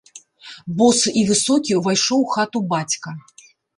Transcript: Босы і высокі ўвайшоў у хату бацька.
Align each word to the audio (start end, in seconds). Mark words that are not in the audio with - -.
Босы 0.77 1.13
і 1.21 1.25
высокі 1.31 1.77
ўвайшоў 1.81 2.19
у 2.25 2.31
хату 2.33 2.57
бацька. 2.73 3.09